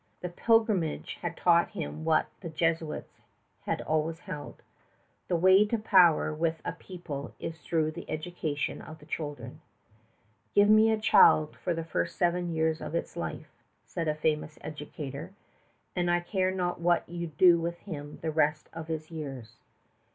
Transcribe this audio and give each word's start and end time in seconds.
The 0.21 0.29
pilgrimage 0.29 1.19
had 1.21 1.37
taught 1.37 1.69
him 1.69 2.03
what 2.03 2.25
the 2.39 2.49
Jesuits 2.49 3.21
have 3.67 3.81
always 3.81 4.21
held 4.21 4.63
the 5.27 5.35
way 5.35 5.63
to 5.67 5.77
power 5.77 6.33
with 6.33 6.59
a 6.65 6.71
people 6.71 7.35
is 7.39 7.61
through 7.61 7.91
the 7.91 8.09
education 8.09 8.81
of 8.81 8.97
the 8.97 9.05
children. 9.05 9.61
"Give 10.55 10.69
me 10.71 10.89
a 10.91 10.99
child 10.99 11.55
for 11.55 11.75
the 11.75 11.83
first 11.85 12.17
seven 12.17 12.51
years 12.51 12.81
of 12.81 12.95
its 12.95 13.15
life," 13.15 13.53
said 13.85 14.07
a 14.07 14.15
famous 14.15 14.57
educator, 14.61 15.33
"and 15.95 16.09
I 16.09 16.21
care 16.21 16.49
not 16.49 16.81
what 16.81 17.07
you 17.07 17.27
do 17.27 17.59
with 17.59 17.77
him 17.81 18.17
the 18.23 18.31
rest 18.31 18.69
of 18.73 18.87
his 18.87 19.11
years." 19.11 19.57